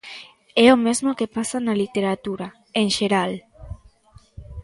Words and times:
É 0.65 0.67
o 0.75 0.81
mesmo 0.85 1.17
que 1.17 1.31
pasa 1.35 1.57
na 1.65 1.73
literatura, 1.83 2.47
en 2.81 2.87
xeral. 2.97 3.31